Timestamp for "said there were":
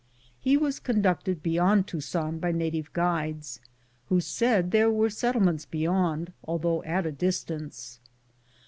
4.19-5.11